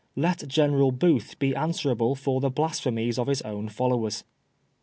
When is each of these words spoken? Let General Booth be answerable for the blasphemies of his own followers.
Let 0.15 0.47
General 0.47 0.91
Booth 0.91 1.37
be 1.37 1.53
answerable 1.53 2.15
for 2.15 2.41
the 2.41 2.49
blasphemies 2.49 3.19
of 3.19 3.27
his 3.27 3.43
own 3.43 3.69
followers. 3.69 4.23